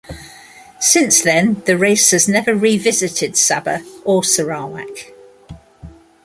[0.79, 5.13] Since then, the race has never re-visited Sabah or Sarawak.